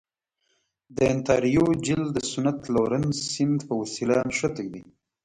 [0.95, 4.83] د انتاریو جهیل د سنت لورنس سیند په وسیله نښتی دی.